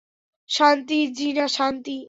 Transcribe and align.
শান্তি 0.49 0.99
জী 1.17 1.29
না, 1.33 1.45
শান্তি। 1.47 1.97